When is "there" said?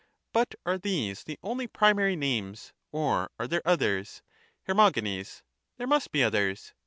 3.47-3.61, 4.73-5.87